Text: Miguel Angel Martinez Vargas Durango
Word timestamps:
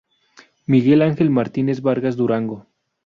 Miguel 0.65 1.03
Angel 1.03 1.29
Martinez 1.29 1.83
Vargas 1.83 2.17
Durango 2.17 2.65